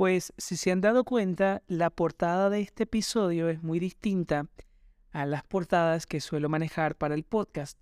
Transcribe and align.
Pues 0.00 0.32
si 0.38 0.56
se 0.56 0.72
han 0.72 0.80
dado 0.80 1.04
cuenta, 1.04 1.62
la 1.66 1.90
portada 1.90 2.48
de 2.48 2.62
este 2.62 2.84
episodio 2.84 3.50
es 3.50 3.62
muy 3.62 3.78
distinta 3.78 4.46
a 5.10 5.26
las 5.26 5.44
portadas 5.44 6.06
que 6.06 6.22
suelo 6.22 6.48
manejar 6.48 6.96
para 6.96 7.14
el 7.14 7.22
podcast. 7.22 7.78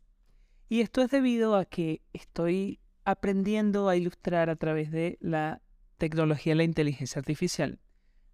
Y 0.69 0.81
esto 0.81 1.01
es 1.01 1.13
debido 1.13 1.55
a 1.55 1.65
que 1.65 2.03
estoy 2.13 2.81
aprendiendo 3.05 3.89
a 3.89 3.95
ilustrar 3.95 4.51
a 4.51 4.57
través 4.57 4.91
de 4.91 5.17
la 5.21 5.63
tecnología 5.97 6.55
de 6.55 6.57
la 6.57 6.65
inteligencia 6.65 7.21
artificial. 7.21 7.79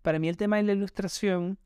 Para 0.00 0.18
mí 0.18 0.30
el 0.30 0.38
tema 0.38 0.56
de 0.56 0.62
la 0.62 0.72
ilustración 0.72 1.58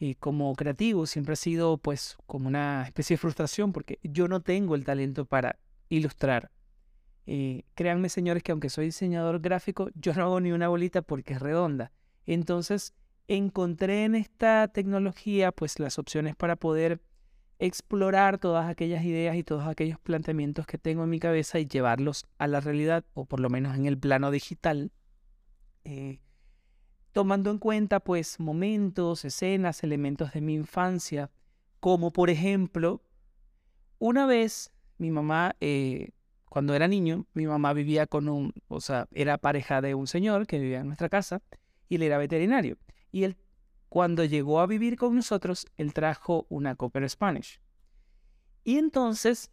eh, 0.00 0.16
como 0.16 0.52
creativo 0.56 1.06
siempre 1.06 1.34
ha 1.34 1.36
sido 1.36 1.78
pues 1.78 2.16
como 2.26 2.48
una 2.48 2.82
especie 2.84 3.14
de 3.14 3.18
frustración 3.18 3.72
porque 3.72 4.00
yo 4.02 4.26
no 4.26 4.42
tengo 4.42 4.74
el 4.74 4.84
talento 4.84 5.26
para 5.26 5.60
ilustrar. 5.88 6.50
Eh, 7.26 7.64
créanme 7.74 8.08
señores 8.08 8.42
que 8.42 8.52
aunque 8.52 8.68
soy 8.68 8.86
diseñador 8.86 9.40
gráfico, 9.40 9.90
yo 9.94 10.12
no 10.14 10.22
hago 10.24 10.40
ni 10.40 10.52
una 10.52 10.68
bolita 10.68 11.02
porque 11.02 11.34
es 11.34 11.40
redonda. 11.40 11.92
Entonces 12.26 12.94
encontré 13.28 14.04
en 14.04 14.14
esta 14.14 14.68
tecnología 14.68 15.52
pues 15.52 15.78
las 15.78 15.98
opciones 15.98 16.36
para 16.36 16.56
poder 16.56 17.00
explorar 17.58 18.38
todas 18.38 18.68
aquellas 18.68 19.04
ideas 19.04 19.36
y 19.36 19.44
todos 19.44 19.66
aquellos 19.66 20.00
planteamientos 20.00 20.66
que 20.66 20.78
tengo 20.78 21.04
en 21.04 21.10
mi 21.10 21.20
cabeza 21.20 21.60
y 21.60 21.66
llevarlos 21.66 22.26
a 22.38 22.48
la 22.48 22.60
realidad 22.60 23.04
o 23.14 23.24
por 23.24 23.38
lo 23.38 23.50
menos 23.50 23.76
en 23.76 23.86
el 23.86 23.96
plano 23.96 24.32
digital. 24.32 24.90
Eh, 25.84 26.18
tomando 27.12 27.50
en 27.50 27.58
cuenta 27.58 28.00
pues 28.00 28.40
momentos, 28.40 29.24
escenas, 29.24 29.84
elementos 29.84 30.32
de 30.32 30.40
mi 30.40 30.54
infancia, 30.54 31.30
como 31.78 32.10
por 32.10 32.30
ejemplo, 32.30 33.02
una 33.98 34.26
vez 34.26 34.72
mi 34.98 35.10
mamá 35.10 35.54
eh, 35.60 36.10
cuando 36.52 36.74
era 36.74 36.86
niño, 36.86 37.24
mi 37.32 37.46
mamá 37.46 37.72
vivía 37.72 38.06
con 38.06 38.28
un, 38.28 38.52
o 38.68 38.82
sea, 38.82 39.08
era 39.12 39.38
pareja 39.38 39.80
de 39.80 39.94
un 39.94 40.06
señor 40.06 40.46
que 40.46 40.58
vivía 40.58 40.80
en 40.80 40.86
nuestra 40.86 41.08
casa 41.08 41.40
y 41.88 41.94
él 41.94 42.02
era 42.02 42.18
veterinario. 42.18 42.76
Y 43.10 43.24
él, 43.24 43.38
cuando 43.88 44.22
llegó 44.22 44.60
a 44.60 44.66
vivir 44.66 44.98
con 44.98 45.16
nosotros, 45.16 45.66
él 45.78 45.94
trajo 45.94 46.44
una 46.50 46.74
Cocker 46.76 47.08
Spanish. 47.08 47.58
Y 48.64 48.76
entonces, 48.76 49.50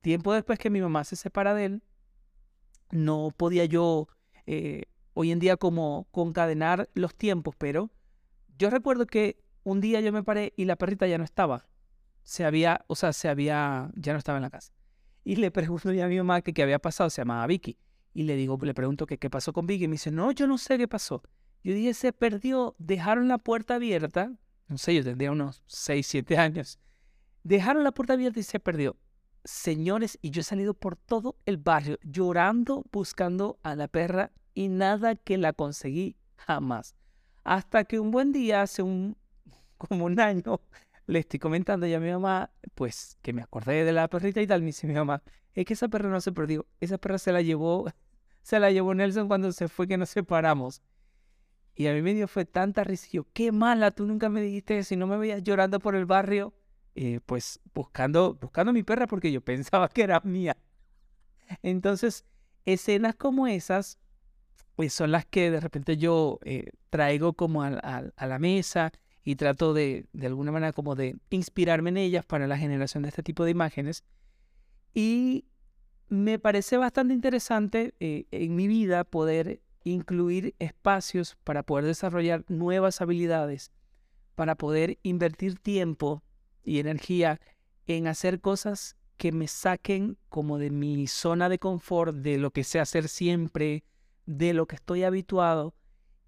tiempo 0.00 0.32
después 0.32 0.58
que 0.58 0.70
mi 0.70 0.80
mamá 0.80 1.04
se 1.04 1.16
separa 1.16 1.52
de 1.52 1.66
él, 1.66 1.82
no 2.90 3.34
podía 3.36 3.66
yo 3.66 4.08
eh, 4.46 4.84
hoy 5.12 5.32
en 5.32 5.38
día 5.38 5.58
como 5.58 6.08
concadenar 6.12 6.88
los 6.94 7.14
tiempos, 7.14 7.54
pero 7.58 7.90
yo 8.56 8.70
recuerdo 8.70 9.04
que 9.04 9.44
un 9.64 9.82
día 9.82 10.00
yo 10.00 10.14
me 10.14 10.22
paré 10.22 10.54
y 10.56 10.64
la 10.64 10.76
perrita 10.76 11.06
ya 11.06 11.18
no 11.18 11.24
estaba. 11.24 11.66
Se 12.22 12.46
había, 12.46 12.86
o 12.86 12.96
sea, 12.96 13.12
se 13.12 13.28
había, 13.28 13.90
ya 13.96 14.14
no 14.14 14.18
estaba 14.18 14.38
en 14.38 14.42
la 14.44 14.50
casa. 14.50 14.77
Y 15.28 15.36
le 15.36 15.50
pregunto 15.50 15.90
a 15.90 16.06
mi 16.06 16.16
mamá 16.16 16.40
que 16.40 16.54
qué 16.54 16.62
había 16.62 16.78
pasado, 16.78 17.10
se 17.10 17.20
llamaba 17.20 17.46
Vicky. 17.46 17.76
Y 18.14 18.22
le 18.22 18.34
digo, 18.34 18.58
le 18.62 18.72
pregunto 18.72 19.04
que 19.04 19.18
qué 19.18 19.28
pasó 19.28 19.52
con 19.52 19.66
Vicky. 19.66 19.84
Y 19.84 19.88
me 19.88 19.92
dice, 19.92 20.10
no, 20.10 20.32
yo 20.32 20.46
no 20.46 20.56
sé 20.56 20.78
qué 20.78 20.88
pasó. 20.88 21.22
Yo 21.62 21.74
dije, 21.74 21.92
se 21.92 22.14
perdió, 22.14 22.74
dejaron 22.78 23.28
la 23.28 23.36
puerta 23.36 23.74
abierta. 23.74 24.32
No 24.68 24.78
sé, 24.78 24.94
yo 24.94 25.04
tendría 25.04 25.30
unos 25.30 25.62
6, 25.66 26.06
7 26.06 26.38
años. 26.38 26.78
Dejaron 27.42 27.84
la 27.84 27.92
puerta 27.92 28.14
abierta 28.14 28.40
y 28.40 28.42
se 28.42 28.58
perdió. 28.58 28.96
Señores, 29.44 30.18
y 30.22 30.30
yo 30.30 30.40
he 30.40 30.44
salido 30.44 30.72
por 30.72 30.96
todo 30.96 31.36
el 31.44 31.58
barrio 31.58 31.98
llorando, 32.02 32.86
buscando 32.90 33.58
a 33.62 33.74
la 33.74 33.86
perra 33.86 34.32
y 34.54 34.68
nada 34.68 35.14
que 35.14 35.36
la 35.36 35.52
conseguí 35.52 36.16
jamás. 36.36 36.94
Hasta 37.44 37.84
que 37.84 38.00
un 38.00 38.12
buen 38.12 38.32
día, 38.32 38.62
hace 38.62 38.80
un, 38.80 39.14
como 39.76 40.06
un 40.06 40.20
año, 40.20 40.62
le 41.08 41.20
estoy 41.20 41.40
comentando 41.40 41.86
ya 41.86 41.96
a 41.96 42.00
mi 42.00 42.10
mamá, 42.10 42.50
pues 42.74 43.16
que 43.22 43.32
me 43.32 43.42
acordé 43.42 43.84
de 43.84 43.92
la 43.92 44.08
perrita 44.08 44.42
y 44.42 44.46
tal, 44.46 44.60
me 44.60 44.66
dice 44.66 44.86
mi 44.86 44.92
mamá, 44.92 45.22
es 45.54 45.64
que 45.64 45.72
esa 45.72 45.88
perra 45.88 46.10
no 46.10 46.20
se 46.20 46.32
perdió, 46.32 46.66
esa 46.80 46.98
perra 46.98 47.18
se 47.18 47.32
la 47.32 47.40
llevó, 47.40 47.86
se 48.42 48.60
la 48.60 48.70
llevó 48.70 48.94
Nelson 48.94 49.26
cuando 49.26 49.50
se 49.52 49.68
fue 49.68 49.88
que 49.88 49.96
nos 49.96 50.10
separamos. 50.10 50.82
Y 51.74 51.86
a 51.86 51.94
mí 51.94 52.02
me 52.02 52.12
dio 52.12 52.28
fue 52.28 52.44
tanta 52.44 52.84
risa, 52.84 53.08
yo, 53.10 53.26
qué 53.32 53.52
mala, 53.52 53.90
tú 53.90 54.04
nunca 54.04 54.28
me 54.28 54.42
dijiste 54.42 54.82
si 54.84 54.96
no 54.96 55.06
me 55.06 55.16
veías 55.16 55.42
llorando 55.42 55.80
por 55.80 55.94
el 55.94 56.04
barrio, 56.04 56.52
eh, 56.94 57.20
pues 57.24 57.60
buscando, 57.72 58.34
buscando 58.34 58.72
mi 58.72 58.82
perra 58.82 59.06
porque 59.06 59.32
yo 59.32 59.40
pensaba 59.44 59.88
que 59.88 60.02
era 60.02 60.20
mía. 60.20 60.58
Entonces, 61.62 62.26
escenas 62.66 63.14
como 63.14 63.46
esas, 63.46 63.98
pues 64.76 64.92
son 64.92 65.12
las 65.12 65.24
que 65.24 65.50
de 65.50 65.60
repente 65.60 65.96
yo 65.96 66.38
eh, 66.42 66.70
traigo 66.90 67.32
como 67.32 67.62
a 67.62 67.70
la 67.70 68.38
mesa 68.38 68.92
y 69.28 69.36
trato 69.36 69.74
de, 69.74 70.06
de 70.14 70.26
alguna 70.26 70.52
manera 70.52 70.72
como 70.72 70.94
de 70.94 71.18
inspirarme 71.28 71.90
en 71.90 71.98
ellas 71.98 72.24
para 72.24 72.46
la 72.46 72.56
generación 72.56 73.02
de 73.02 73.10
este 73.10 73.22
tipo 73.22 73.44
de 73.44 73.50
imágenes. 73.50 74.02
Y 74.94 75.44
me 76.08 76.38
parece 76.38 76.78
bastante 76.78 77.12
interesante 77.12 77.94
eh, 78.00 78.24
en 78.30 78.56
mi 78.56 78.66
vida 78.68 79.04
poder 79.04 79.60
incluir 79.84 80.54
espacios 80.58 81.36
para 81.44 81.62
poder 81.62 81.84
desarrollar 81.84 82.46
nuevas 82.48 83.02
habilidades, 83.02 83.70
para 84.34 84.54
poder 84.54 84.98
invertir 85.02 85.58
tiempo 85.58 86.22
y 86.64 86.78
energía 86.78 87.38
en 87.86 88.06
hacer 88.06 88.40
cosas 88.40 88.96
que 89.18 89.30
me 89.30 89.46
saquen 89.46 90.16
como 90.30 90.56
de 90.56 90.70
mi 90.70 91.06
zona 91.06 91.50
de 91.50 91.58
confort, 91.58 92.16
de 92.16 92.38
lo 92.38 92.50
que 92.50 92.64
sé 92.64 92.80
hacer 92.80 93.08
siempre, 93.08 93.84
de 94.24 94.54
lo 94.54 94.64
que 94.64 94.76
estoy 94.76 95.04
habituado, 95.04 95.74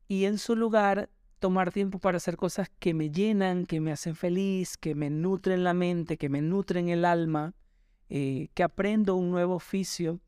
y 0.07 0.27
en 0.27 0.37
su 0.37 0.55
lugar 0.55 1.09
tomar 1.41 1.73
tiempo 1.73 1.99
para 1.99 2.19
hacer 2.19 2.37
cosas 2.37 2.71
que 2.79 2.95
me 2.95 3.11
llenan, 3.11 3.67
que 3.67 3.81
me 3.81 3.91
hacen 3.91 4.15
feliz, 4.15 4.77
que 4.77 4.95
me 4.95 5.11
nutren 5.11 5.65
la 5.65 5.75
mente, 5.75 6.17
que 6.17 6.29
me 6.29 6.43
nutren 6.43 6.89
el 6.89 7.05
alma, 7.05 7.55
eh, 8.09 8.49
que 8.55 8.63
aprendo 8.63 9.17
un 9.17 9.31
nuevo 9.31 9.55
oficio 9.55 10.21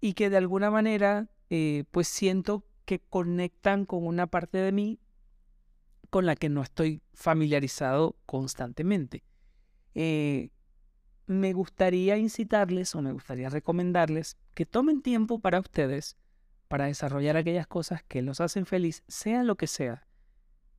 y 0.00 0.12
que 0.12 0.28
de 0.28 0.36
alguna 0.36 0.70
manera 0.70 1.28
eh, 1.48 1.84
pues 1.90 2.08
siento 2.08 2.64
que 2.84 3.00
conectan 3.00 3.86
con 3.86 4.06
una 4.06 4.26
parte 4.26 4.58
de 4.58 4.72
mí 4.72 4.98
con 6.10 6.26
la 6.26 6.36
que 6.36 6.48
no 6.48 6.62
estoy 6.62 7.02
familiarizado 7.14 8.16
constantemente. 8.26 9.24
Eh, 9.94 10.50
me 11.26 11.52
gustaría 11.52 12.16
incitarles 12.16 12.94
o 12.94 13.02
me 13.02 13.12
gustaría 13.12 13.48
recomendarles 13.48 14.36
que 14.54 14.66
tomen 14.66 15.02
tiempo 15.02 15.38
para 15.38 15.60
ustedes 15.60 16.16
para 16.68 16.86
desarrollar 16.86 17.36
aquellas 17.36 17.66
cosas 17.66 18.02
que 18.02 18.22
los 18.22 18.40
hacen 18.40 18.66
feliz, 18.66 19.04
sea 19.06 19.44
lo 19.44 19.56
que 19.56 19.66
sea. 19.66 20.05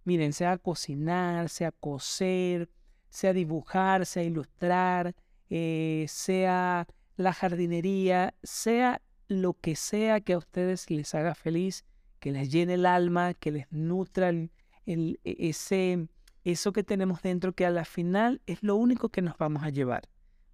Miren, 0.08 0.32
sea 0.32 0.58
cocinar, 0.58 1.50
sea 1.50 1.74
coser, 1.74 2.70
sea 3.10 3.34
dibujar, 3.34 4.06
sea 4.06 4.24
ilustrar, 4.24 5.14
eh, 5.50 6.06
sea 6.08 6.88
la 7.18 7.34
jardinería, 7.34 8.34
sea 8.42 9.02
lo 9.28 9.56
que 9.56 9.76
sea 9.76 10.22
que 10.22 10.32
a 10.32 10.38
ustedes 10.38 10.90
les 10.90 11.14
haga 11.14 11.36
feliz, 11.36 11.84
que 12.22 12.32
les 12.32 12.50
llene 12.50 12.76
el 12.76 12.86
alma, 12.86 13.34
que 13.34 13.52
les 13.52 13.70
nutra 13.70 14.30
el, 14.30 14.50
e, 14.86 15.20
ese, 15.26 16.08
eso 16.46 16.72
que 16.72 16.86
tenemos 16.86 17.22
dentro, 17.22 17.52
que 17.52 17.66
a 17.66 17.70
la 17.70 17.84
final 17.84 18.42
es 18.48 18.64
lo 18.64 18.78
único 18.78 19.10
que 19.10 19.22
nos 19.22 19.38
vamos 19.38 19.64
a 19.64 19.72
llevar. 19.72 20.08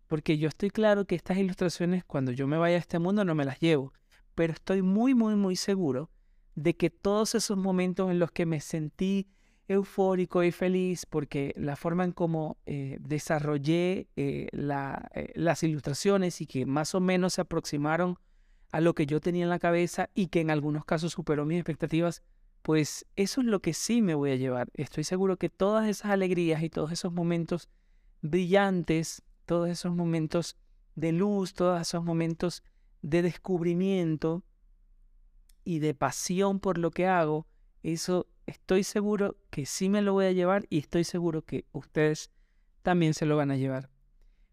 Porque 0.07 0.39
yo 0.39 0.47
estoy 0.47 0.71
claro 0.71 1.05
que 1.05 1.13
estas 1.13 1.37
ilustraciones, 1.37 2.03
cuando 2.03 2.31
yo 2.31 2.47
me 2.47 2.57
vaya 2.57 2.77
a 2.77 2.79
este 2.79 2.97
mundo, 2.97 3.23
no 3.23 3.35
me 3.35 3.45
las 3.45 3.59
llevo. 3.59 3.93
Pero 4.33 4.53
estoy 4.53 4.81
muy, 4.81 5.13
muy, 5.13 5.35
muy 5.35 5.55
seguro 5.55 6.09
de 6.55 6.75
que 6.75 6.89
todos 6.89 7.35
esos 7.35 7.55
momentos 7.55 8.09
en 8.09 8.17
los 8.17 8.31
que 8.31 8.47
me 8.47 8.59
sentí 8.59 9.27
eufórico 9.67 10.43
y 10.43 10.51
feliz 10.51 11.05
porque 11.05 11.53
la 11.57 11.75
forma 11.75 12.03
en 12.03 12.11
cómo 12.11 12.57
eh, 12.65 12.97
desarrollé 12.99 14.07
eh, 14.15 14.47
eh, 14.51 15.31
las 15.35 15.63
ilustraciones 15.63 16.41
y 16.41 16.47
que 16.47 16.65
más 16.65 16.95
o 16.95 16.99
menos 16.99 17.33
se 17.33 17.41
aproximaron 17.41 18.17
a 18.71 18.81
lo 18.81 18.93
que 18.95 19.05
yo 19.05 19.21
tenía 19.21 19.43
en 19.43 19.49
la 19.49 19.59
cabeza 19.59 20.09
y 20.15 20.27
que 20.27 20.41
en 20.41 20.49
algunos 20.49 20.83
casos 20.85 21.13
superó 21.13 21.45
mis 21.45 21.57
expectativas, 21.57 22.23
pues 22.61 23.05
eso 23.15 23.41
es 23.41 23.47
lo 23.47 23.61
que 23.61 23.73
sí 23.73 24.01
me 24.01 24.15
voy 24.15 24.31
a 24.31 24.35
llevar. 24.35 24.69
Estoy 24.73 25.03
seguro 25.03 25.37
que 25.37 25.49
todas 25.49 25.87
esas 25.87 26.11
alegrías 26.11 26.63
y 26.63 26.69
todos 26.69 26.91
esos 26.91 27.13
momentos 27.13 27.69
brillantes, 28.21 29.21
todos 29.45 29.69
esos 29.69 29.95
momentos 29.95 30.57
de 30.95 31.11
luz, 31.11 31.53
todos 31.53 31.79
esos 31.81 32.03
momentos 32.03 32.63
de 33.01 33.21
descubrimiento 33.21 34.43
y 35.63 35.79
de 35.79 35.93
pasión 35.93 36.59
por 36.59 36.77
lo 36.77 36.91
que 36.91 37.05
hago, 37.05 37.47
eso 37.83 38.27
estoy 38.45 38.83
seguro 38.83 39.37
que 39.49 39.65
sí 39.65 39.89
me 39.89 40.01
lo 40.01 40.13
voy 40.13 40.25
a 40.25 40.31
llevar 40.31 40.65
y 40.69 40.79
estoy 40.79 41.03
seguro 41.03 41.43
que 41.43 41.65
ustedes 41.71 42.31
también 42.81 43.13
se 43.13 43.25
lo 43.25 43.37
van 43.37 43.51
a 43.51 43.57
llevar. 43.57 43.89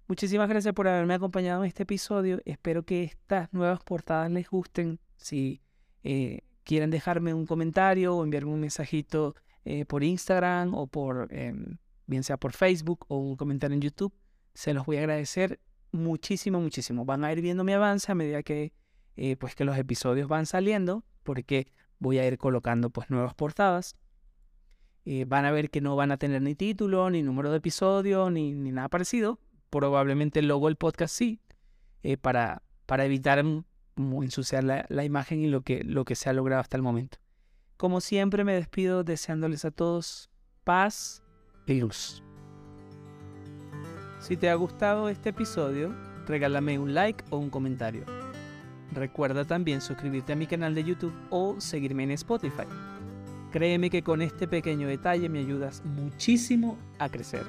Muchísimas 0.07 0.49
gracias 0.49 0.75
por 0.75 0.89
haberme 0.89 1.15
acompañado 1.15 1.63
en 1.63 1.69
este 1.69 1.85
episodio. 1.85 2.41
Espero 2.45 2.85
que 2.85 3.05
estas 3.05 3.53
nuevas 3.53 3.81
portadas 3.85 4.31
les 4.31 4.49
gusten. 4.49 4.99
Si 5.17 5.61
eh, 6.03 6.41
quieren 6.65 6.91
dejarme 6.91 7.33
un 7.33 7.47
comentario 7.47 8.17
o 8.17 8.25
enviarme 8.25 8.53
un 8.53 8.61
mensajito 8.61 9.35
eh, 9.65 9.85
por 9.85 10.03
Instagram 10.03 10.75
o 10.75 10.87
por, 10.87 11.29
em, 11.31 11.77
bien 12.07 12.25
sea 12.25 12.39
por 12.39 12.53
Facebook 12.53 13.05
o 13.09 13.19
un 13.19 13.37
comentario 13.37 13.75
en 13.75 13.83
YouTube, 13.83 14.13
se 14.55 14.75
los 14.75 14.85
voy 14.85 14.97
a 14.97 15.01
agradecer 15.01 15.61
muchísimo, 15.93 16.61
muchísimo. 16.61 17.05
Van 17.05 17.25
a 17.25 17.33
ir 17.33 17.41
viendo 17.41 17.63
mi 17.63 17.73
avance 17.73 18.11
a 18.11 18.15
medida 18.15 18.43
que, 18.43 18.73
eh, 19.17 19.37
pues 19.37 19.55
que 19.55 19.65
los 19.65 19.77
episodios 19.79 20.29
van 20.29 20.47
saliendo, 20.47 21.05
porque 21.23 21.69
voy 22.01 22.19
a 22.19 22.27
ir 22.27 22.39
colocando 22.39 22.91
pues 22.91 23.09
nuevas 23.11 23.35
portadas. 23.35 23.95
Eh, 25.05 25.25
van 25.27 25.45
a 25.45 25.53
ver 25.53 25.71
que 25.71 25.81
no 25.81 25.97
van 25.97 26.11
a 26.11 26.17
tener 26.17 26.43
ni 26.43 26.55
título, 26.55 27.09
ni 27.11 27.23
número 27.23 27.51
de 27.51 27.59
episodio, 27.59 28.31
ni, 28.31 28.53
nada 28.53 28.89
parecido. 28.89 29.39
Probablemente 29.71 30.41
el 30.41 30.49
logo 30.49 30.67
del 30.67 30.77
podcast 30.77 31.15
sí, 31.15 31.41
eh, 32.03 32.17
para, 32.17 32.63
para 32.87 33.05
evitar 33.05 33.45
ensuciar 33.97 34.65
la, 34.65 34.85
la, 34.89 35.05
imagen 35.05 35.41
y 35.41 35.47
lo 35.47 35.61
que, 35.63 35.85
lo 35.85 36.05
que 36.05 36.17
se 36.17 36.29
ha 36.29 36.33
logrado 36.33 36.61
hasta 36.61 36.77
el 36.77 36.83
momento. 36.83 37.19
Como 37.77 38.01
siempre 38.01 38.45
me 38.45 38.55
despido 38.55 39.05
deseándoles 39.05 39.65
a 39.65 39.71
todos 39.71 40.29
paz 40.65 41.23
y 41.67 41.81
luz. 41.81 42.23
Si 44.19 44.37
te 44.37 44.51
ha 44.51 44.55
gustado 44.55 45.09
este 45.09 45.31
episodio, 45.31 45.95
regálame 46.27 46.79
un 46.79 46.95
like 46.95 47.25
o 47.31 47.39
un 47.39 47.49
comentario. 47.49 48.05
Recuerda 48.93 49.45
también 49.45 49.81
suscribirte 49.81 50.33
a 50.33 50.37
mi 50.37 50.47
canal 50.47 50.75
de 50.75 50.85
YouTube 50.85 51.15
o 51.31 51.61
seguirme 51.61 52.05
en 52.05 52.13
Spotify. 52.13 52.67
Créeme 53.53 53.91
que 53.91 54.03
con 54.03 54.23
este 54.23 54.47
pequeño 54.47 54.89
detalle 54.89 55.29
me 55.29 55.41
ayudas 55.41 55.85
muchísimo 55.85 56.79
a 56.99 57.09
crecer. 57.09 57.45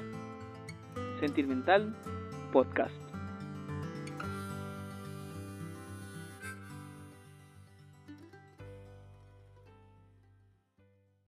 Sentimental 1.20 1.94
Podcast. 2.52 3.01